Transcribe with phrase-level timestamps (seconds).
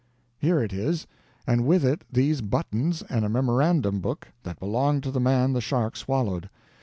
[0.39, 1.05] "Here it is
[1.45, 5.61] and with it these buttons and a memorandum book that belonged to the man the
[5.61, 6.49] shark swallowed.